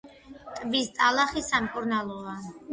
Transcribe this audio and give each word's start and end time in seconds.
ტბის 0.55 0.89
ტალახი 0.97 1.45
სამკურნალოა. 1.51 2.37